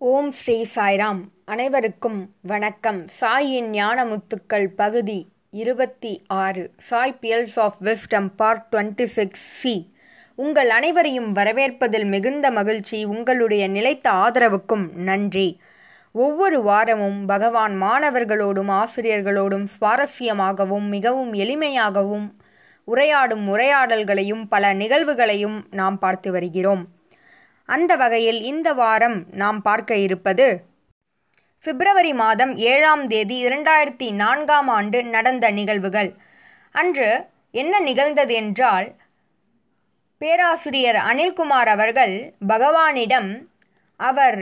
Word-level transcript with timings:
ஓம் 0.00 0.32
ஸ்ரீ 0.32 0.66
சாய்ராம். 0.74 1.20
அனைவருக்கும் 1.44 2.30
வணக்கம். 2.40 3.06
சாயின் 3.20 3.70
ஞானமுத்துக்கள் 3.70 4.66
பகுதி 4.66 5.28
இருபத்தி 5.50 6.22
ஆறு. 6.26 6.70
Sai 6.78 7.18
pearls 7.20 7.58
of 7.58 7.76
wisdom 7.82 8.30
part 8.36 8.66
twenty 8.70 9.04
six 9.04 9.40
C 9.40 9.94
உங்கள் 10.34 10.70
அனைவரையும் 10.70 11.34
வரவேற்பதில் 11.34 12.04
மிகுந்த 12.04 12.50
மகிழ்ச்சி. 12.50 13.04
உங்களுடைய 13.04 13.68
நிலைத்த 13.68 14.10
ஆதரவுக்கும் 14.10 14.92
நன்றி. 14.92 15.60
ஒவ்வொரு 16.12 16.62
வாரமும் 16.62 17.26
பகவான் 17.26 17.82
மாணவர்களோடும் 17.82 18.70
ஆசிரியர்களோடும் 18.70 19.66
சுவாரஸ்யமாகவும் 19.80 20.88
மிகவும் 20.88 21.34
எளிமையாகவும் 21.34 22.34
உரையாடும் 22.86 23.46
உரையாடல்களையும் 23.46 24.46
பல 24.48 24.74
நிகழ்வுகளையும் 24.74 25.62
நாம் 25.70 25.98
பார்த்து 25.98 26.32
வருகிறோம். 26.32 26.88
அந்த 27.68 27.92
வகையில் 27.96 28.40
இந்த 28.42 28.68
வாரம் 28.72 29.24
நாம் 29.32 29.62
பார்க்க 29.62 29.96
இருப்பது 29.96 30.46
பிப்ரவரி 31.64 32.12
மாதம் 32.12 32.56
ஏழாம் 32.56 33.06
தேதி 33.06 33.36
இரண்டாயிரத்தி 33.44 34.12
நான்காம் 34.12 34.68
ஆண்டு 34.68 34.98
நடந்த 35.04 35.50
நிகழ்வுகள். 35.50 36.10
அன்று 36.74 37.08
என்ன 37.50 37.80
நிகழ்ந்தது 37.80 38.34
என்றால் 38.34 38.88
பேராசிரியர் 40.18 40.98
அனில்குமார் 41.10 41.70
அவர்கள் 41.74 42.34
பகவானிடம் 42.48 43.30
அவர் 44.00 44.38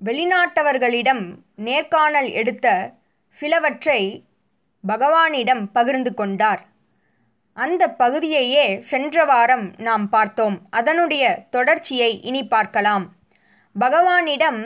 வெளிநாட்டவர்களிடம் 0.00 1.24
நேர்காணல் 1.56 2.30
எடுத்த 2.32 2.66
சிலவற்றை 3.38 4.00
பகவானிடம் 4.84 5.64
பகிர்ந்து 5.72 6.14
கொண்டார். 6.14 6.62
அந்த 7.54 7.88
பகுதியையே 7.88 8.80
சென்ற 8.80 9.24
வாரம் 9.24 9.74
நாம் 9.78 10.08
பார்த்தோம். 10.08 10.56
அதனுடைய 10.70 11.46
தொடர்ச்சியை 11.50 12.20
இனி 12.20 12.46
பார்க்கலாம். 12.46 13.12
பகவானிடம் 13.80 14.60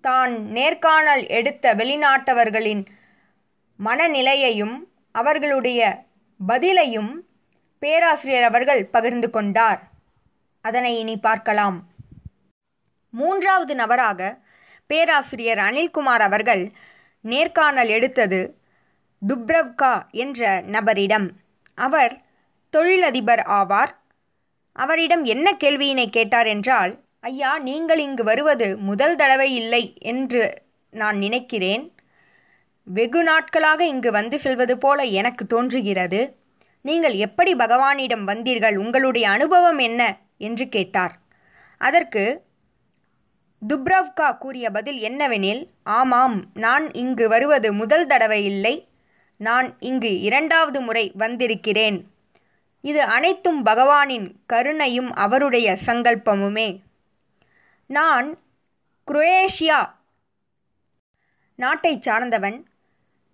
தான் 0.00 0.32
நேர்காணல் 0.50 1.28
எடுத்த 1.28 1.74
வெளிநாட்டவர்களின் 1.74 2.86
மனநிலையையும் 3.84 4.76
அவர்களுடைய 5.12 5.80
பதிலையும் 6.48 7.12
பேராசிரியர் 7.78 8.42
அவர்கள் 8.42 8.84
பகிர்ந்து 8.86 9.30
கொண்டார். 9.30 9.80
அதனை 10.60 10.98
இனி 10.98 11.16
பார்க்கலாம். 11.18 11.88
மூன்றாவது 13.10 13.74
நபராக 13.74 14.38
பேராசிரியர் 14.86 15.58
அனில்குமார் 15.58 16.20
அவர்கள் 16.20 16.72
நேர்காணல் 17.20 17.88
எடுத்தது 17.88 18.58
துப்ரவ்கா 19.22 19.94
என்ற 20.10 20.60
நபரிடம். 20.60 21.28
அவர் 21.78 22.24
தொழிலதிபர் 22.70 23.42
ஆவார். 23.48 23.92
அவரிடம் 24.72 25.24
என்ன 25.24 25.56
கேள்வியினை 25.64 26.06
கேட்டார் 26.10 26.46
என்றால் 26.46 27.04
ஐயா 27.20 27.58
நீங்கள் 27.58 27.98
இங்கு 27.98 28.24
வருவது 28.24 28.78
முதல் 28.78 29.16
தடவை 29.16 29.54
இல்லை 29.54 29.96
என்று 29.98 30.62
நான் 30.90 31.18
நினைக்கிறேன். 31.18 31.84
வெகு 32.82 33.22
நாட்களாக 33.22 33.86
இங்கு 33.86 34.10
வந்து 34.10 34.38
செல்வது 34.38 34.78
போல 34.78 35.02
எனக்கு 35.02 35.46
தோன்றுகிறது. 35.46 36.36
நீங்கள் 36.80 37.14
எப்படி 37.14 37.54
பகவானிடம் 37.54 38.24
வந்தீர்கள்? 38.24 38.76
உங்களுடைய 38.76 39.30
அனுபவம் 39.30 39.78
என்ன? 39.78 40.02
என்று 40.38 40.68
கேட்டார். 40.68 41.14
அதற்கு 41.80 42.44
துப்ரவ்கா 43.68 44.38
கூறிய 44.38 44.70
பதில் 44.70 44.98
என்னவெனில் 45.00 45.62
ஆமாம் 45.82 46.44
நான் 46.54 46.92
இங்கு 46.92 47.28
வருவது 47.28 47.72
முதல் 47.72 48.06
தடவை 48.06 48.44
இல்லை. 48.44 48.74
நான் 49.36 49.76
இங்கு 49.80 50.20
இரண்டாவது 50.20 50.80
முறை 50.80 51.12
வந்திருக்கிறேன். 51.14 52.10
இது 52.80 53.02
அனைத்தும் 53.02 53.66
பகவானின் 53.66 54.32
கருணையும் 54.46 55.12
அவருடைய 55.12 55.78
சங்கல்பமுமே. 55.86 56.80
நான் 57.86 58.38
குரோயேஷியா 59.06 59.90
நாட்டை 61.54 61.98
சார்ந்தவன். 62.00 62.66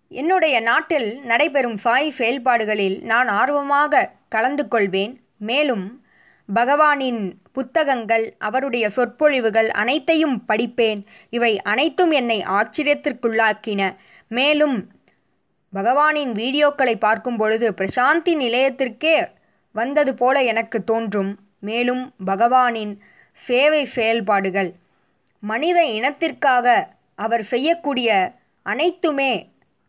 என்னுடைய 0.09 0.61
நாட்டில் 0.61 1.20
நடைபெறும் 1.22 1.77
சாய் 1.77 2.11
செயல்பாடுகளில் 2.11 3.03
நான் 3.03 3.28
ஆர்வமாக 3.28 4.10
கலந்து 4.28 4.69
கொள்வேன். 4.69 5.21
மேலும் 5.37 6.05
பகவானின் 6.55 7.32
புத்தகங்கள் 7.53 8.34
அவருடைய 8.38 8.91
சொற்பொழிவுகள் 8.91 9.71
அனைத்தையும் 9.71 10.44
படிப்பேன். 10.49 11.05
இவை 11.31 11.62
அனைத்தும் 11.62 12.10
என்னை 12.10 12.43
ஆச்சரியத்திற்குள்ளாக்கின. 12.43 13.97
மேலும் 14.28 14.91
பகவானின் 15.72 16.33
வீடியோக்களை 16.33 16.94
பார்க்கும் 16.99 17.37
பொழுது 17.37 17.66
பிரசாந்தி 17.72 18.33
நிலையத்திற்கே 18.44 19.16
வந்தது 19.75 20.15
போல 20.15 20.43
எனக்கு 20.43 20.84
தோன்றும். 20.84 21.33
மேலும் 21.69 22.03
பகவானின் 22.27 22.93
சேவை 23.41 23.84
செயல்பாடுகள். 23.84 24.71
மனித 25.43 25.78
இனத்திற்காக 25.99 26.66
அவர் 27.15 27.43
செய்யக்கூடிய 27.43 28.09
அனைத்துமே 28.66 29.32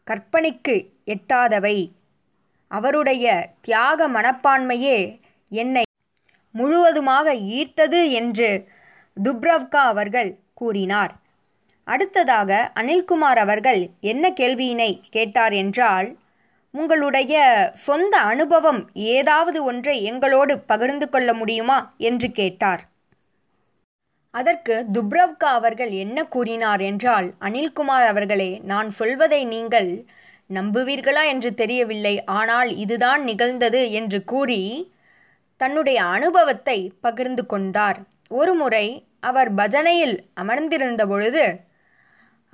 கற்பனைக்கு 0.08 0.76
எட்டாதவை. 1.06 1.78
அவருடைய 2.68 3.26
தியாக 3.62 4.08
மனப்பான்மையே 4.08 4.98
என்னை 5.52 5.84
முழுவதுமாக 6.52 7.34
ஈர்த்தது 7.58 8.00
என்று 8.12 8.50
துப்ரவ்கா 9.18 9.82
அவர்கள் 9.94 10.32
கூறினார். 10.54 11.14
அடுத்ததாக 11.88 12.52
அனில்குமார் 12.76 13.40
அவர்கள் 13.40 13.82
என்ன 14.12 14.30
கேள்வியினை 14.30 14.92
கேட்டார் 15.10 15.54
என்றால் 15.54 16.10
உங்களுடைய 16.74 17.34
சொந்த 17.74 18.14
அனுபவம் 18.18 18.80
ஏதாவது 18.94 19.60
ஒன்றை 19.64 19.96
எங்களோடு 20.04 20.54
பகிர்ந்து 20.60 21.10
கொள்ள 21.10 21.30
முடியுமா? 21.34 21.78
என்று 21.98 22.28
கேட்டார். 22.32 22.84
அதற்கு 24.34 24.76
துப்ரவ்கா 24.94 25.50
அவர்கள் 25.58 25.92
என்ன 26.04 26.18
கூறினார் 26.26 26.82
என்றால் 26.82 27.28
அனில்குமார் 27.40 28.08
அவர்களே 28.08 28.52
நான் 28.64 28.90
சொல்வதை 28.90 29.42
நீங்கள் 29.46 29.92
நம்புவீர்களா 30.50 31.24
என்று 31.26 31.52
தெரியவில்லை. 31.54 32.16
ஆனால் 32.24 32.72
இதுதான் 32.76 33.22
நிகழ்ந்தது 33.24 33.82
என்று 33.92 34.24
கூறி 34.24 34.62
தன்னுடைய 35.62 36.00
அனுபவத்தை 36.06 36.78
பகிர்ந்து 37.02 37.46
கொண்டார். 37.46 38.00
ஒருமுறை 38.32 38.86
அவர் 39.20 39.50
பஜனையில் 39.56 40.18
அமர்ந்திருந்த 40.34 41.04
பொழுது 41.08 41.46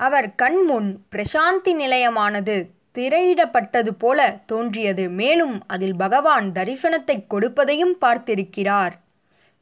அவர் 0.05 0.27
கண்முன் 0.41 0.89
பிரசாந்தி 1.11 1.71
நிலையமானது 1.81 2.55
திரையிடப்பட்டது 2.97 3.91
போல 4.03 4.19
தோன்றியது. 4.45 5.03
மேலும் 5.21 5.55
அதில் 5.67 5.95
பகவான் 5.95 6.47
தரிசனத்தை 6.51 7.15
கொடுப்பதையும் 7.33 7.95
பார்த்திருக்கிறார். 8.01 8.93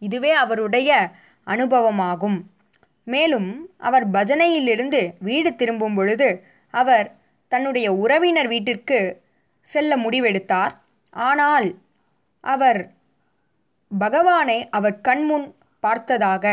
இதுவே 0.02 0.32
அவருடைய 0.44 0.92
அனுபவமாகும். 1.48 2.38
மேலும் 3.08 3.50
அவர் 3.78 4.06
பஜனையிலிருந்து 4.12 5.02
வீடு 5.20 5.52
திரும்பும் 5.56 5.96
பொழுது 5.96 6.30
அவர் 6.74 7.08
தன்னுடைய 7.52 7.88
உறவினர் 7.94 8.48
வீட்டிற்கு 8.48 9.00
செல்ல 9.72 9.92
முடிவெடுத்தார். 9.98 10.74
ஆனால் 11.14 11.68
அவர் 12.44 12.82
பகவானை 13.92 14.60
அவர் 14.70 14.98
கண்முன் 15.02 15.48
பார்த்ததாக 15.84 16.46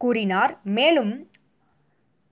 கூறினார். 0.00 0.52
மேலும் 0.78 1.14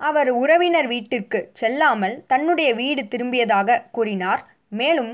அவர் 0.02 0.30
உறவினர் 0.32 0.86
வீட்டிற்கு 0.86 1.40
செல்லாமல் 1.52 2.16
தன்னுடைய 2.26 2.70
வீடு 2.74 3.02
திரும்பியதாக 3.04 3.82
கூறினார். 3.90 4.42
மேலும் 4.72 5.12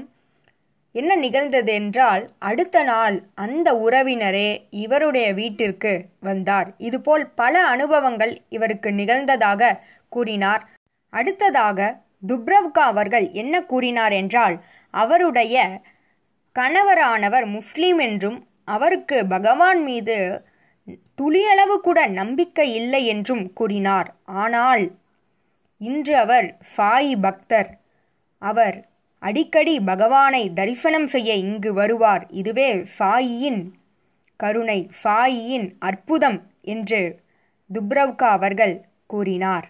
என்ன 0.94 1.12
நிகழ்ந்தது 1.16 1.72
என்றால் 1.72 2.22
அடுத்த 2.38 2.76
நாள் 2.82 3.16
அந்த 3.34 3.68
உறவினரே 3.86 4.50
இவருடைய 4.84 5.26
வீட்டிற்கு 5.34 5.92
வந்தார். 6.20 6.68
இதுபோல் 6.78 7.24
பல 7.34 7.54
அனுபவங்கள் 7.66 8.32
இவருக்கு 8.48 8.90
நிகழ்ந்ததாக 8.92 9.70
கூறினார். 10.08 10.62
அடுத்ததாக 11.12 11.78
துப்ரவ்கா 12.28 12.84
அவர்கள் 12.92 13.26
என்ன 13.32 13.54
கூறினார் 13.62 14.12
என்றால் 14.12 14.56
அவருடைய 14.94 15.56
கணவரானவர் 16.56 17.46
முஸ்லீம் 17.48 17.98
என்றும் 17.98 18.38
அவருக்கு 18.74 19.18
பகவான் 19.26 19.80
மீது 19.82 20.16
துளியளவு 21.18 21.76
கூட 21.80 21.98
நம்பிக்கை 22.06 22.66
இல்லை 22.72 23.02
என்றும் 23.06 23.44
கூறினார். 23.52 24.08
ஆனால் 24.42 24.84
இன்று 25.80 26.14
அவர் 26.16 26.48
சாயி 26.76 27.14
பக்தர். 27.20 27.70
அவர் 28.42 28.76
அடிக்கடி 29.22 29.74
பகவானை 29.80 30.42
தரிசனம் 30.52 31.06
செய்ய 31.06 31.30
இங்கு 31.34 31.70
வருவார். 31.72 32.24
இதுவே 32.30 32.68
சாயியின் 32.98 33.62
கருணை 34.40 34.78
சாயியின் 35.04 35.68
அற்புதம் 35.78 36.38
என்று 36.62 37.00
துப்ரவ்கா 37.70 38.28
அவர்கள் 38.30 38.76
கூறினார். 39.06 39.66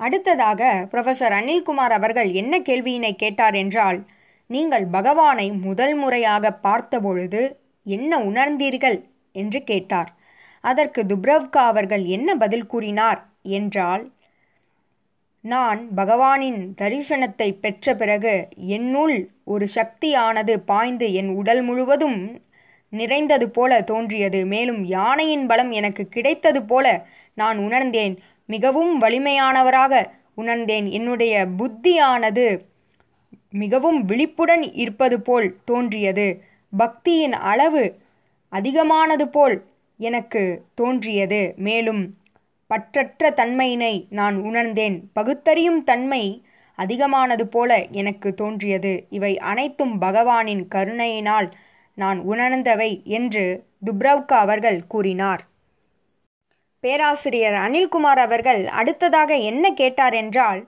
அடுத்ததாக 0.00 0.62
புரொஃபசர் 0.90 1.34
அனில்குமார் 1.38 1.90
அவர்கள் 1.90 2.28
என்ன 2.32 2.54
கேள்வியினை 2.58 3.12
கேட்டார் 3.16 3.54
என்றால் 3.54 3.98
நீங்கள் 4.50 4.86
பகவானை 4.86 5.46
முதல் 5.64 5.94
முறையாக 5.94 6.52
பார்த்தபொழுது 6.66 7.42
என்ன 7.86 8.12
உணர்ந்தீர்கள் 8.20 8.98
என்று 9.38 9.60
கேட்டார். 9.62 10.10
அதற்கு 10.64 11.00
துப்ரவ்கா 11.04 11.62
அவர்கள் 11.72 12.04
என்ன 12.16 12.28
பதில் 12.36 12.66
கூறினார்? 12.66 13.20
என்றால் 13.56 14.04
நான் 15.44 15.80
பகவானின் 15.96 16.60
தரிசனத்தை 16.80 17.48
பெற்ற 17.60 17.94
பிறகு 17.94 18.34
என்னுள் 18.76 19.16
ஒரு 19.44 19.66
சக்தியானது 19.74 20.54
பாய்ந்து 20.70 21.06
என் 21.12 21.30
உடல் 21.34 21.62
முழுவதும் 21.62 22.18
நிறைந்தது 22.92 23.46
போல 23.50 23.80
தோன்றியது. 23.82 24.40
மேலும் 24.46 24.80
யானையின் 24.86 25.46
பலம் 25.46 25.70
எனக்கு 25.70 26.04
கிடைத்தது 26.08 26.60
போல 26.62 26.86
நான் 27.38 27.58
உணர்ந்தேன். 27.58 28.14
மிகவும் 28.48 28.92
வலிமையானவராக 29.02 29.94
உணர்ந்தேன். 30.34 30.86
என்னுடைய 30.90 31.34
புத்தியானது 31.58 32.46
மிகவும் 33.54 34.00
விழிப்புடன் 34.04 34.64
இருப்பது 34.74 35.16
போல் 35.20 35.48
தோன்றியது. 35.64 36.26
பக்தியின் 36.72 37.36
அளவு 37.52 37.84
அதிகமானது 38.52 39.28
போல் 39.28 39.56
எனக்கு 40.00 40.42
தோன்றியது. 40.74 41.40
மேலும் 41.56 42.02
பற்றற்ற 42.70 43.30
தன்மையினை 43.40 43.94
நான் 44.10 44.36
உணர்ந்தேன். 44.40 44.96
பகுத்தறியும் 45.12 45.84
தன்மை 45.84 46.22
அதிகமானது 46.78 47.46
போல 47.46 47.70
எனக்கு 47.90 48.28
தோன்றியது. 48.34 48.92
இவை 49.08 49.32
அனைத்தும் 49.38 49.94
பகவானின் 50.02 50.64
கருணையினால் 50.68 51.48
நான் 51.98 52.18
உணர்ந்தவை 52.22 52.90
என்று 53.04 53.44
துப்ரவ்கா 53.86 54.36
அவர்கள் 54.38 54.86
கூறினார். 54.86 55.42
பேராசிரியர் 56.84 57.56
அனில்குமார் 57.66 58.20
அவர்கள் 58.20 58.60
அடுத்ததாக 58.80 59.30
என்ன 59.50 59.64
கேட்டார் 59.70 60.14
என்றால் 60.14 60.60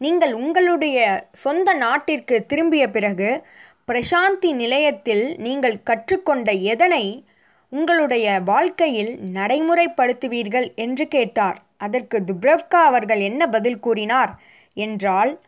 நீங்கள் 0.00 0.32
உங்களுடைய 0.34 0.98
சொந்த 1.32 1.72
நாட்டிற்கு 1.74 2.36
திரும்பிய 2.46 2.84
பிறகு 2.90 3.28
பிரசாந்தி 3.88 4.52
நிலையத்தில் 4.52 5.36
நீங்கள் 5.36 5.82
கற்றுக்கொண்ட 5.82 6.52
எதனை 6.52 7.24
உங்களுடைய 7.68 8.40
வாழ்க்கையில் 8.44 9.18
நடைமுறைப்படுத்துவீர்கள் 9.34 10.74
என்று 10.74 11.08
கேட்டார். 11.08 11.62
அதற்கு 11.76 12.20
துப்ரவ்கா 12.20 12.80
அவர்கள் 12.90 13.20
என்ன 13.20 13.46
பதில் 13.46 13.78
கூறினார் 13.78 14.32
என்றால் 14.74 15.40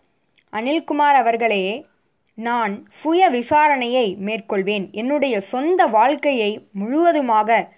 அனில்குமார் 0.52 1.14
அவர்களே 1.14 1.86
நான் 2.34 2.86
சுய 2.88 3.30
விசாரணையை 3.30 4.16
மேற்கொள்வேன். 4.16 4.90
என்னுடைய 4.90 5.40
சொந்த 5.40 5.86
வாழ்க்கையை 5.86 6.68
முழுவதுமாக 6.72 7.68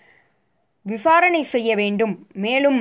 விசாரணை 0.83 1.43
செய்ய 1.43 1.75
வேண்டும். 1.75 2.27
மேலும் 2.33 2.81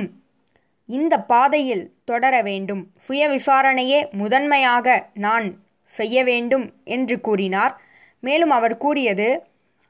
இந்த 0.86 1.18
பாதையில் 1.18 1.94
தொடர 2.04 2.42
வேண்டும். 2.42 2.90
சுய 2.96 3.28
விசாரணையே 3.28 4.10
முதன்மையாக 4.10 5.08
நான் 5.14 5.64
செய்ய 5.98 6.24
வேண்டும் 6.24 6.66
என்று 6.96 7.16
கூறினார். 7.20 7.74
மேலும் 8.22 8.50
அவர் 8.50 8.76
கூறியது 8.76 9.28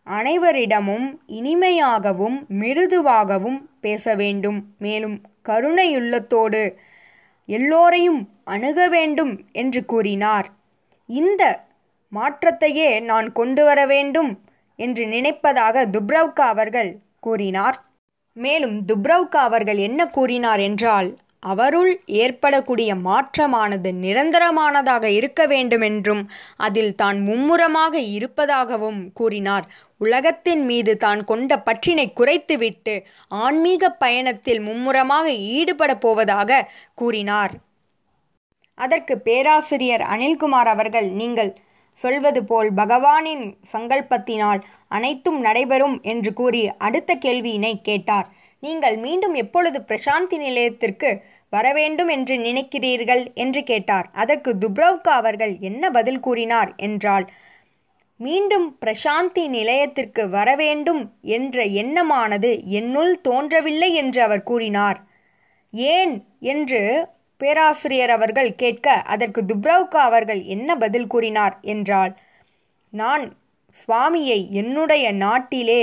அனைவரிடமும் 0.07 1.07
இனிமையாகவும் 1.39 2.37
மிருதுவாகவும் 2.61 3.59
பேச 3.81 4.15
வேண்டும். 4.15 4.59
மேலும் 4.79 5.17
கருணையுள்ளத்தோடு 5.49 6.63
எல்லோரையும் 7.49 8.21
அணுக 8.45 8.81
வேண்டும் 8.89 9.35
என்று 9.53 9.81
கூறினார். 9.85 10.47
இந்த 11.09 11.43
மாற்றத்தையே 12.13 12.91
நான் 13.11 13.29
கொண்டு 13.33 13.63
வர 13.65 13.81
வேண்டும் 13.87 14.31
என்று 14.79 15.05
நினைப்பதாக 15.07 15.85
துப்ரவ்கா 15.95 16.47
அவர்கள் 16.55 16.91
கூறினார். 17.21 17.77
மேலும் 18.37 18.77
துப்ரவ்கா 18.89 19.41
அவர்கள் 19.49 19.79
என்ன 19.87 20.01
கூறினார் 20.07 20.61
என்றால் 20.61 21.09
அவருள் 21.43 21.91
ஏற்படக்கூடிய 22.23 22.91
மாற்றமானது 23.09 23.91
நிரந்தரமானதாக 24.05 25.05
இருக்க 25.19 25.41
வேண்டுமென்றும் 25.47 26.23
அதில் 26.57 26.95
தான் 26.95 27.19
மும்முரமாக 27.29 27.95
இருப்பதாகவும் 28.17 29.01
கூறினார். 29.13 29.67
உலகத்தின் 29.99 30.65
மீது 30.65 30.95
தான் 30.97 31.21
கொண்ட 31.25 31.59
பற்றினை 31.59 32.07
குறைத்துவிட்டு 32.13 32.95
ஆன்மீக 33.29 33.91
பயணத்தில் 34.05 34.61
மும்முரமாக 34.61 35.27
ஈடுபடப் 35.59 36.03
போவதாக 36.05 36.61
கூறினார். 36.95 37.55
அதற்கு 38.79 39.15
பேராசிரியர் 39.19 40.05
அனில்குமார் 40.15 40.71
அவர்கள் 40.73 41.09
நீங்கள் 41.21 41.53
சொல்வது 42.05 42.41
போல் 42.45 42.71
பகவானின் 42.75 43.45
சங்கல்பத்தினால் 43.73 44.61
அனைத்தும் 44.97 45.39
நடைபெறும் 45.41 45.95
என்று 46.13 46.31
கூறி 46.33 46.61
அடுத்த 46.87 47.11
கேள்வியினை 47.25 47.75
கேட்டார். 47.83 48.27
நீங்கள் 48.63 48.97
மீண்டும் 48.97 49.35
எப்பொழுது 49.35 49.81
பிரசாந்தி 49.81 50.37
நிலையத்திற்கு 50.39 51.11
வரவேண்டும் 51.49 52.09
என்று 52.09 52.37
நினைக்கிறீர்கள்? 52.37 53.33
என்று 53.35 53.63
கேட்டார். 53.63 54.11
அதற்கு 54.13 54.55
துப்ரவ்கா 54.55 55.13
அவர்கள் 55.15 55.57
என்ன 55.61 55.91
பதில் 55.91 56.21
கூறினார் 56.21 56.75
என்றால் 56.77 57.27
மீண்டும் 58.21 58.79
பிரசாந்தி 58.85 59.49
நிலையத்திற்கு 59.49 60.29
வரவேண்டும் 60.29 61.03
என்ற 61.21 61.65
எண்ணமானது 61.65 62.51
என்னுள் 62.71 63.21
தோன்றவில்லை 63.21 63.95
என்று 63.95 64.23
அவர் 64.23 64.43
கூறினார். 64.43 64.99
ஏன்? 65.73 66.15
என்று 66.41 66.81
பேராசிரியர் 67.41 68.11
அவர்கள் 68.11 68.55
கேட்க 68.55 68.93
அதற்கு 69.07 69.41
துப்ரவ்கா 69.43 70.01
அவர்கள் 70.09 70.43
என்ன 70.45 70.77
பதில் 70.77 71.07
கூறினார் 71.07 71.59
என்றால் 71.63 72.13
நான் 72.93 73.25
சுவாமியை 73.81 74.51
என்னுடைய 74.51 75.13
நாட்டிலே 75.13 75.83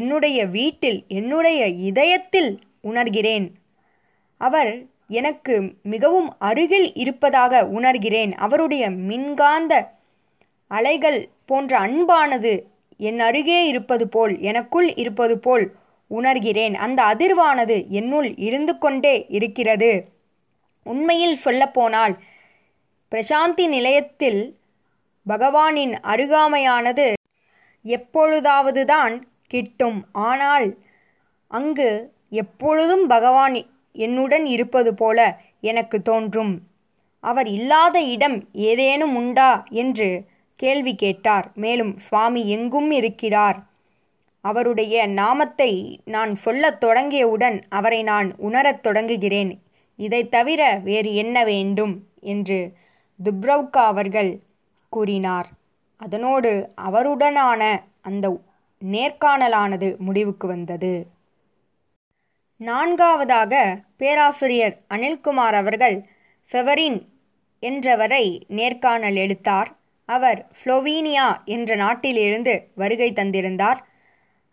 என்னுடைய 0.00 0.38
வீட்டில் 0.46 0.98
என்னுடைய 1.08 1.60
இதயத்தில் 1.88 2.50
உணர்கிறேன். 2.84 3.46
அவர் 4.40 4.70
எனக்கு 5.08 5.54
மிகவும் 5.82 6.30
அருகில் 6.38 6.88
இருப்பதாக 6.94 7.62
உணர்கிறேன். 7.76 8.32
அவருடைய 8.46 8.84
மின்காந்த 8.90 9.72
அலைகள் 10.70 11.20
போன்ற 11.46 11.72
அன்பானது 11.78 12.52
என் 12.98 13.20
அருகே 13.20 13.60
இருப்பது 13.66 14.04
போல் 14.08 14.34
எனக்குள் 14.40 14.88
இருப்பது 14.94 15.36
போல் 15.38 15.64
உணர்கிறேன். 16.10 16.74
அந்த 16.86 17.00
அதிர்வானது 17.12 17.76
என்னுள் 17.88 18.28
இருந்து 18.48 18.74
கொண்டே 18.78 19.14
இருக்கிறது. 19.28 19.92
உண்மையில் 20.84 21.36
சொல்லப்போனால் 21.36 22.14
பிரசாந்தி 23.12 23.66
நிலையத்தில் 23.66 24.40
பகவானின் 25.26 25.94
அருகாமையானது 26.12 27.06
எப்பொழுதாவதுதான் 27.84 29.14
கிட்டும். 29.54 29.98
ஆனால் 30.12 30.66
அங்கு 31.50 31.88
எப்பொழுதும் 32.30 33.06
பகவான் 33.06 33.56
என்னுடன் 33.92 34.46
இருப்பது 34.46 34.94
போல 34.94 35.18
எனக்கு 35.60 36.02
தோன்றும். 36.02 36.54
அவர் 37.20 37.48
இல்லாத 37.48 37.96
இடம் 38.14 38.38
ஏதேனும் 38.52 39.14
உண்டா? 39.16 39.50
என்று 39.70 40.08
கேள்வி 40.56 40.94
கேட்டார். 40.94 41.46
மேலும் 41.54 41.92
சுவாமி 41.98 42.42
எங்கும் 42.50 42.90
இருக்கிறார். 42.90 43.58
அவருடைய 44.40 45.06
நாமத்தை 45.06 45.72
நான் 46.04 46.32
சொல்லத் 46.34 46.84
தொடங்கியவுடன் 46.84 47.56
அவரை 47.68 48.02
நான் 48.02 48.28
உணரத் 48.36 48.82
தொடங்குகிறேன். 48.86 49.52
இதை 49.98 50.20
தவிர 50.28 50.80
வேறு 50.84 51.10
என்ன 51.14 51.44
வேண்டும் 51.44 51.94
என்று 52.32 52.58
துப்ரவ்கா 53.18 53.84
அவர்கள் 53.92 54.32
கூறினார். 54.88 55.48
அதனோடு 55.96 56.50
அவருடனான 56.76 57.62
அந்த 58.00 58.26
நேர்காணலானது 58.90 59.96
முடிவுக்கு 59.96 60.46
வந்தது. 60.46 61.06
நான்காவதாக 62.56 63.80
பேராசிரியர் 63.96 64.80
அனில்குமார் 64.90 65.54
அவர்கள் 65.54 66.08
ஃபெவரின் 66.52 67.06
என்றவரை 67.62 68.42
நேர்காணல் 68.48 69.16
எடுத்தார். 69.16 69.76
அவர் 70.06 70.50
ஸ்லோவீனியா 70.64 71.44
என்ற 71.44 71.74
நாட்டிலிருந்து 71.74 72.70
வருகை 72.74 73.12
தந்திருந்தார். 73.12 73.78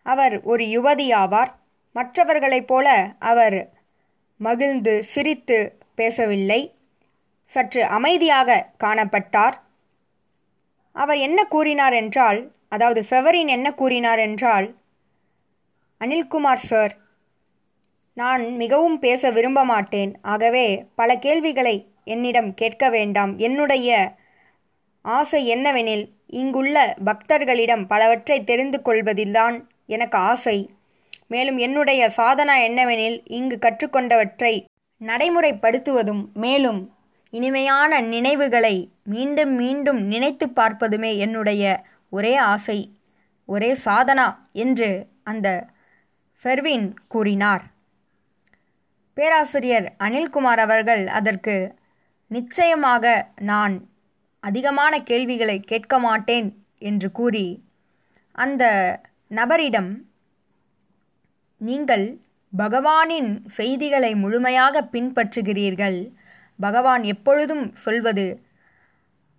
அவர் 0.02 0.42
ஒரு 0.42 0.64
யுவதி 0.64 1.08
ஆவார். 1.12 1.52
மற்றவர்களைப் 1.92 2.66
போல 2.66 3.14
அவர் 3.18 3.72
மகிழ்ந்து 4.36 5.04
சிரித்து 5.04 5.78
பேசவில்லை. 5.94 6.74
சற்று 7.46 7.84
அமைதியாக 7.84 8.70
காணப்பட்டார். 8.84 9.54
அவர் 10.92 11.16
என்ன 11.16 11.44
கூறினார் 11.44 11.92
என்றால் 11.92 12.52
அதாவது 12.72 13.00
ஃபெவரின் 13.08 13.50
என்ன 13.56 13.68
கூறினார் 13.72 14.18
என்றால் 14.18 14.68
அனில்குமார் 16.00 16.66
சார் 16.70 16.94
நான் 18.16 18.42
மிகவும் 18.56 18.98
பேச 18.98 19.30
விரும்ப 19.30 19.60
மாட்டேன் 19.64 20.12
ஆகவே 20.22 20.66
பல 20.94 21.10
கேள்விகளை 21.16 21.76
என்னிடம் 22.04 22.50
கேட்க 22.54 22.84
வேண்டாம். 22.90 23.32
என்னுடைய 23.38 23.90
ஆசை 25.04 25.40
என்னவெனில் 25.54 26.04
இங்குள்ள 26.40 26.76
பக்தர்களிடம் 27.04 27.84
பலவற்றை 27.86 28.38
தெரிந்து 28.44 28.78
கொள்வதில்தான் 28.84 29.56
எனக்கு 29.86 30.18
ஆசை. 30.30 30.58
மேலும் 31.26 31.58
என்னுடைய 31.58 32.02
சாதனா 32.16 32.56
என்னவெனில் 32.68 33.18
இங்கு 33.38 33.56
கற்றுக்கொண்டவற்றை 33.60 34.54
நடைமுறைப்படுத்துவதும் 35.00 36.24
மேலும் 36.34 36.80
இனிமையான 37.32 38.00
நினைவுகளை 38.12 38.76
மீண்டும் 39.04 39.54
மீண்டும் 39.54 40.00
நினைத்து 40.06 40.46
பார்ப்பதுமே 40.56 41.12
என்னுடைய 41.16 41.62
ஒரே 42.12 42.34
ஆசை 42.52 42.78
ஒரே 43.48 43.70
சாதனா 43.84 44.28
என்று 44.64 44.90
அந்த 45.30 45.48
ஃபெர்வின் 46.44 46.86
கூறினார். 47.12 47.64
பேராசிரியர் 49.16 49.86
அனில்குமார் 50.04 50.60
அவர்கள் 50.66 51.02
அதற்கு 51.18 51.56
நிச்சயமாக 52.30 53.04
நான் 53.50 53.74
அதிகமான 54.42 54.94
கேள்விகளை 55.10 55.58
கேட்க 55.70 55.94
மாட்டேன் 55.98 56.48
என்று 56.90 57.08
கூறி 57.18 57.46
அந்த 58.44 58.64
நபரிடம் 59.30 59.90
நீங்கள் 61.60 62.06
பகவானின் 62.52 63.30
செய்திகளை 63.58 64.12
முழுமையாக 64.22 64.82
பின்பற்றுகிறீர்கள். 64.94 65.98
பகவான் 66.58 67.04
எப்பொழுதும் 67.12 67.66
சொல்வது 67.84 68.26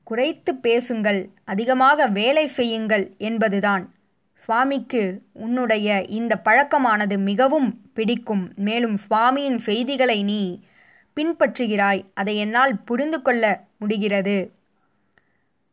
குறைத்து 0.03 0.55
பேசுங்கள் 0.55 1.29
அதிகமாக 1.43 2.07
வேலை 2.07 2.48
செய்யுங்கள் 2.48 3.15
என்பதுதான். 3.17 3.89
சுவாமிக்கு 4.36 5.22
உன்னுடைய 5.33 6.05
இந்த 6.07 6.41
பழக்கமானது 6.45 7.17
மிகவும் 7.17 7.83
பிடிக்கும். 7.93 8.51
மேலும் 8.55 8.98
சுவாமியின் 9.10 9.57
செய்திகளை 9.57 10.24
நீ 10.24 10.63
பின்பற்றுகிறாய். 11.17 12.05
அதை 12.13 12.38
என்னால் 12.38 12.83
புரிந்து 12.83 13.22
கொள்ள 13.22 13.63
முடிகிறது. 13.77 14.51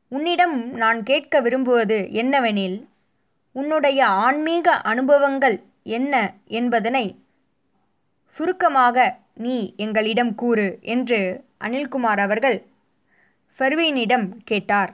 உன்னிடம் 0.08 0.74
நான் 0.74 1.02
கேட்க 1.02 1.40
விரும்புவது 1.40 2.08
என்னவெனில் 2.12 2.88
உன்னுடைய 3.52 4.06
ஆன்மீக 4.06 4.70
அனுபவங்கள் 4.72 5.62
என்ன 5.82 6.34
என்பதனை 6.46 7.24
சுருக்கமாக 8.28 9.16
நீ 9.34 9.74
எங்களிடம் 9.76 10.34
கூறு 10.34 10.78
என்று 10.80 11.44
அனில்குமார் 11.58 12.18
அவர்கள் 12.18 12.69
ஃபெர்வீனிடம் 13.60 14.26
கேட்டார். 14.50 14.92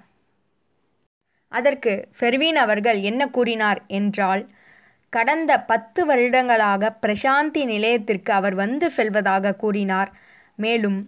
அதற்கு 1.52 1.92
ஃபெர்வீன் 2.18 2.58
அவர்கள் 2.62 3.00
என்ன 3.00 3.22
கூறினார் 3.26 3.80
என்றால் 3.98 4.42
கடந்த 5.12 5.52
பத்து 5.60 6.00
வருடங்களாக 6.06 6.90
பிரசாந்தி 7.02 7.62
நிலையத்திற்கு 7.64 8.32
அவர் 8.32 8.54
வந்து 8.54 8.86
செல்வதாக 8.90 9.52
கூறினார். 9.62 10.10
மேலும் 10.64 10.98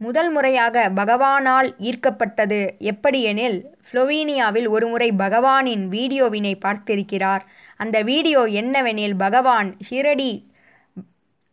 முதல் 0.00 0.30
முறையாக 0.30 0.76
பகவானால் 1.00 1.68
ஈர்க்கப்பட்டது 1.88 2.60
எப்படியெனில் 2.92 3.58
ஸ்லோவீனியாவில் 3.90 4.68
ஒருமுறை 4.68 5.08
பகவானின் 5.12 5.84
வீடியோவினை 5.88 6.54
பார்த்திருக்கிறார். 6.64 7.44
அந்த 7.76 8.02
வீடியோ 8.02 8.40
என்னவெனில் 8.62 9.16
பகவான் 9.16 9.70
ஷிரடி 9.88 10.32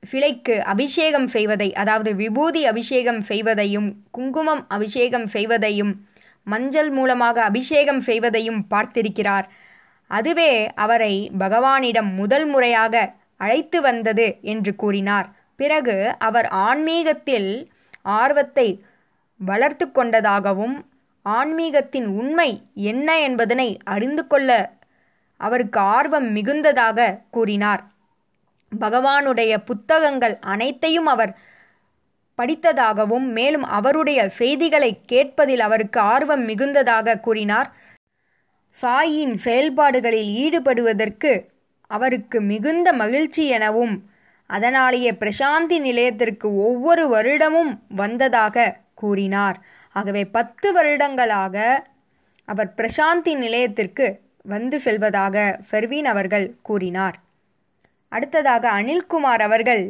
சிலைக்கு 0.04 0.56
அபிஷேகம் 0.64 1.28
செய்வதை 1.28 1.70
அதாவது 1.74 2.12
விபூதி 2.16 2.62
அபிஷேகம் 2.66 3.22
செய்வதையும் 3.22 3.90
குங்குமம் 4.12 4.62
அபிஷேகம் 4.68 5.28
செய்வதையும் 5.28 5.94
மஞ்சள் 6.44 6.90
மூலமாக 6.90 7.38
அபிஷேகம் 7.44 8.02
செய்வதையும் 8.02 8.62
பார்த்திருக்கிறார். 8.70 9.48
அதுவே 10.12 10.52
அவரை 10.76 11.14
பகவானிடம் 11.40 12.10
முதல் 12.14 12.46
முறையாக 12.46 12.96
அழைத்து 13.38 13.80
வந்தது 13.82 14.28
என்று 14.42 14.72
கூறினார். 14.76 15.28
பிறகு 15.56 15.98
அவர் 16.20 16.48
ஆன்மீகத்தில் 16.68 17.52
ஆர்வத்தை 18.02 18.68
வளர்த்து 19.40 19.86
கொண்டதாகவும் 19.92 20.76
ஆன்மீகத்தின் 21.26 22.08
உண்மை 22.20 22.50
என்ன 22.74 23.20
என்பதனை 23.20 23.70
அறிந்து 23.84 24.28
கொள்ள 24.28 24.50
அவருக்கு 25.40 25.80
ஆர்வம் 25.80 26.28
மிகுந்ததாக 26.36 27.16
கூறினார். 27.30 27.82
பகவானுடைய 28.72 29.58
புத்தகங்கள் 29.58 30.38
அனைத்தையும் 30.40 31.06
அவர் 31.06 31.38
படித்ததாகவும் 32.38 33.28
மேலும் 33.32 33.64
அவருடைய 33.64 34.30
செய்திகளை 34.30 35.02
கேட்பதில் 35.06 35.60
அவருக்கு 35.60 36.00
ஆர்வம் 36.00 36.48
மிகுந்ததாக 36.48 37.20
கூறினார். 37.20 37.74
சாயின் 38.82 39.36
செயல்பாடுகளில் 39.36 40.30
ஈடுபடுவதற்கு 40.44 41.46
அவருக்கு 41.88 42.42
மிகுந்த 42.42 42.94
மகிழ்ச்சி 42.94 43.48
எனவும் 43.48 44.10
அதனாலேயே 44.48 45.12
பிரசாந்தி 45.12 45.80
நிலையத்திற்கு 45.80 46.56
ஒவ்வொரு 46.56 47.04
வருடமும் 47.08 47.80
வந்ததாக 47.96 48.78
கூறினார். 48.94 49.66
ஆகவே 49.92 50.26
பத்து 50.26 50.74
வருடங்களாக 50.74 51.86
அவர் 52.46 52.74
பிரசாந்தி 52.78 53.38
நிலையத்திற்கு 53.38 54.22
வந்து 54.42 54.80
செல்வதாக 54.80 55.60
ஃபெர்வீன் 55.72 56.04
அவர்கள் 56.04 56.56
கூறினார். 56.62 57.20
அடுத்ததாக 58.12 58.64
அனில்குமார் 58.72 59.42
அவர்கள் 59.42 59.84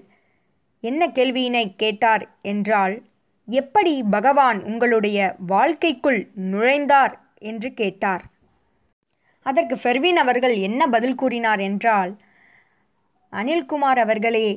என்ன 0.84 1.02
கேள்வியினை 1.08 1.66
கேட்டார் 1.76 2.24
என்றால் 2.42 2.96
எப்படி 3.48 3.94
பகவான் 4.10 4.60
உங்களுடைய 4.64 5.20
வாழ்க்கைக்குள் 5.48 6.20
நுழைந்தார் 6.52 7.14
என்று 7.42 7.70
கேட்டார். 7.74 8.24
அதற்கு 9.46 9.76
ஃபெர்வின் 9.76 10.16
அவர்கள் 10.16 10.56
என்ன 10.58 10.82
பதில் 10.88 11.16
கூறினார் 11.16 11.60
என்றால் 11.60 12.12
அனில்குமார் 13.34 14.00
அவர்களே 14.00 14.48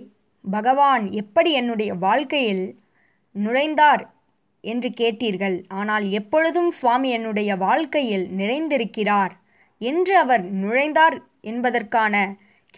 பகவான் 0.44 1.04
எப்படி 1.12 1.50
என்னுடைய 1.52 1.94
வாழ்க்கையில் 1.94 2.64
நுழைந்தார் 3.34 4.02
என்று 4.64 4.88
கேட்டீர்கள். 5.00 5.56
ஆனால் 5.68 6.04
எப்பொழுதும் 6.10 6.70
சுவாமி 6.70 7.10
என்னுடைய 7.10 7.50
வாழ்க்கையில் 7.56 8.26
நிறைந்திருக்கிறார். 8.36 9.32
என்று 9.80 10.14
அவர் 10.18 10.44
நுழைந்தார் 10.52 11.16
என்பதற்கான 11.40 12.14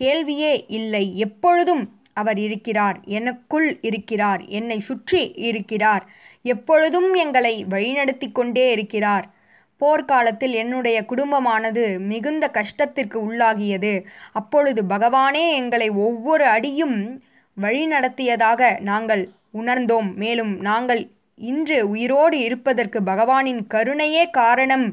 கேள்வியே 0.00 0.64
இல்லை. 0.68 1.18
எப்பொழுதும் 1.18 2.00
அவர் 2.12 2.38
இருக்கிறார். 2.38 3.00
எனக்குள் 3.04 3.78
இருக்கிறார். 3.80 4.42
என்னை 4.46 4.80
சுற்றி 4.80 5.32
இருக்கிறார். 5.36 6.06
எப்பொழுதும் 6.42 7.14
எங்களை 7.14 7.66
வழிநடத்தி 7.70 8.32
கொண்டே 8.32 8.70
இருக்கிறார். 8.70 9.32
போர்க்காலத்தில் 9.80 10.52
என்னுடைய 10.52 11.04
குடும்பமானது 11.08 11.98
மிகுந்த 11.98 12.50
கஷ்டத்திற்கு 12.52 13.14
உள்ளாகியது. 13.14 14.04
அப்பொழுது 14.32 14.82
பகவானே 14.82 15.52
எங்களை 15.52 15.88
ஒவ்வொரு 15.88 16.44
அடியும் 16.44 17.22
வழிநடத்தியதாக 17.60 18.80
நாங்கள் 18.80 19.28
உணர்ந்தோம். 19.54 20.14
மேலும் 20.14 20.60
நாங்கள் 20.60 21.08
இன்று 21.34 21.88
உயிரோடு 21.88 22.38
இருப்பதற்கு 22.38 23.00
பகவானின் 23.00 23.66
கருணையே 23.68 24.30
காரணம் 24.30 24.86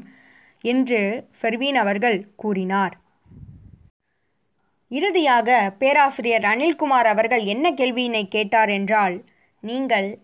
என்று 0.61 1.27
ஃபெர்வீன் 1.41 1.75
அவர்கள் 1.75 2.27
கூறினார். 2.35 2.97
இறுதியாக 4.91 5.75
பேராசிரியர் 5.79 6.43
அனில்குமார் 6.43 7.05
அவர்கள் 7.05 7.43
என்ன 7.43 7.71
கேள்வியினை 7.71 8.27
கேட்டார் 8.27 8.69
என்றால் 8.69 9.23
நீங்கள் 9.59 10.17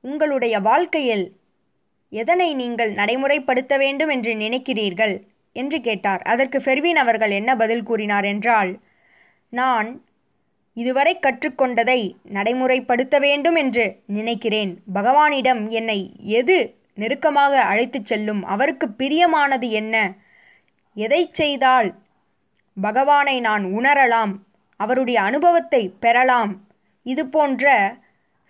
உங்களுடைய 0.00 0.60
வாழ்க்கையில் 0.60 1.36
எதனை 2.08 2.54
நீங்கள் 2.54 2.92
நடைமுறைப்படுத்த 2.92 3.76
வேண்டும் 3.78 4.08
என்று 4.08 4.34
நினைக்கிறீர்கள் 4.34 5.14
என்று 5.52 5.80
கேட்டார். 5.80 6.22
அதற்கு 6.22 6.58
ஃபெர்வின் 6.60 6.94
அவர்கள் 6.94 7.30
என்ன 7.30 7.56
பதில் 7.56 7.82
கூறினார் 7.82 8.24
என்றால் 8.24 8.80
நான் 9.48 9.88
இதுவரை 10.74 11.18
கற்றுக்கொண்டதை 11.26 12.00
நடைமுறைப்படுத்த 12.32 13.18
வேண்டும் 13.18 13.54
என்று 13.54 13.84
நினைக்கிறேன். 14.06 14.72
பகவானிடம் 14.94 15.68
என்னை 15.68 15.98
எது 16.22 16.76
நெருக்கமாக 16.94 17.60
அழைத்துச் 17.60 18.06
செல்லும்? 18.06 18.44
அவருக்கு 18.44 18.86
பிரியமானது 18.98 19.68
என்ன? 19.70 20.12
எதை 20.96 21.28
செய்தால் 21.32 21.88
பகவானை 22.80 23.40
நான் 23.40 23.64
உணரலாம் 23.64 24.32
அவருடைய 24.76 25.20
அனுபவத்தை 25.20 25.92
பெறலாம். 26.00 26.60
இது 27.02 27.26
போன்ற 27.26 27.96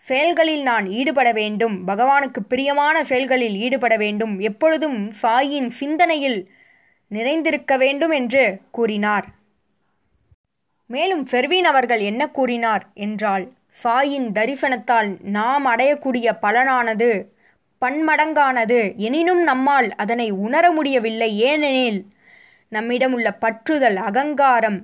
ஃபெயல்களில் 0.09 0.63
நான் 0.63 0.87
ஈடுபட 0.87 1.33
வேண்டும். 1.33 1.89
பகவானுக்கு 1.89 2.41
பிரியமான 2.49 3.05
செயல்களில் 3.05 3.57
ஈடுபட 3.57 3.97
வேண்டும். 3.97 4.39
எப்பொழுதும் 4.39 5.13
சாயின் 5.23 5.69
சிந்தனையில் 5.69 6.51
நிறைந்திருக்க 7.09 7.77
வேண்டும் 7.77 8.11
என்று 8.11 8.61
கூறினார். 8.71 9.25
மேலும் 10.87 11.27
ஃபெர்வீன் 11.27 11.63
அவர்கள் 11.63 12.01
என்ன 12.01 12.29
கூறினார் 12.29 12.89
என்றால் 12.95 13.53
சாயின் 13.85 14.33
தரிசனத்தால் 14.33 15.17
நாம் 15.21 15.67
அடையக்கூடிய 15.67 16.39
பலனானது 16.43 17.27
பன்மடங்கானது. 17.81 18.97
எனினும் 18.97 19.43
நம்மால் 19.43 19.95
அதனை 19.95 20.31
உணர 20.31 20.73
முடியவில்லை. 20.73 21.39
ஏனெனில் 21.39 22.14
நம்மிடம் 22.77 23.15
உள்ள 23.17 23.29
பற்றுதல் 23.41 23.99
அகங்காரம் 24.09 24.79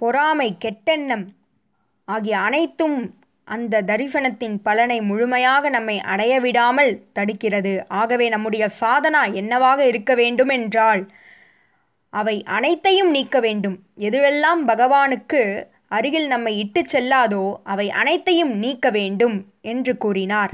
பொறாமை 0.00 0.48
கெட்டெண்ணம் 0.64 1.24
ஆகிய 2.08 2.34
அனைத்தும் 2.40 2.98
அந்த 3.48 3.82
தரிசனத்தின் 3.82 4.56
பலனை 4.62 4.96
முழுமையாக 5.00 5.64
நம்மை 5.68 5.96
அடையவிடாமல் 6.12 6.92
தடுக்கிறது. 7.14 7.72
ஆகவே 8.00 8.26
நம்முடைய 8.28 8.64
சாதனா 8.80 9.22
என்னவாக 9.32 9.80
இருக்க 9.86 10.12
வேண்டும் 10.14 10.52
என்றால் 10.58 11.02
அவை 12.12 12.36
அனைத்தையும் 12.56 13.10
நீக்க 13.10 13.36
வேண்டும். 13.40 13.76
எதுவெல்லாம் 13.98 14.62
பகவானுக்கு 14.66 15.42
அருகில் 15.88 16.26
நம்மை 16.26 16.52
இட்டுச் 16.58 16.92
செல்லாதோ 16.94 17.44
அவை 17.64 17.86
அனைத்தையும் 18.00 18.54
நீக்க 18.56 18.86
வேண்டும் 18.90 19.36
என்று 19.62 19.92
கூறினார். 19.96 20.52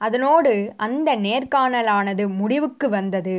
அதனோடு 0.00 0.52
அந்த 0.76 1.08
நேர்காணலானது 1.16 2.24
முடிவுக்கு 2.40 2.86
வந்தது. 2.88 3.36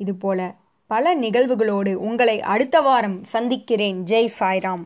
இதுபோல 0.00 0.40
பல 0.86 1.14
நிகழ்வுகளோடு 1.14 1.94
உங்களை 1.94 2.36
அடுத்த 2.40 2.80
வாரம் 2.80 3.24
சந்திக்கிறேன். 3.24 4.02
ஜெய் 4.04 4.32
சாய்ராம். 4.38 4.84